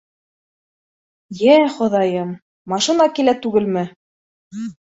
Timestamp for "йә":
1.41-1.57